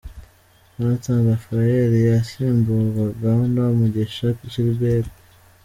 Jonathan 0.75 1.19
Raphael 1.27 1.91
yasimburwaga 2.11 3.31
na 3.53 3.65
Mugisha 3.77 4.27
Gilbert. 4.51 5.11